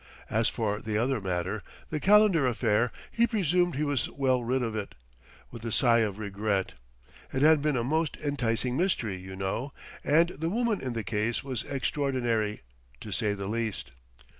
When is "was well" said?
3.83-4.43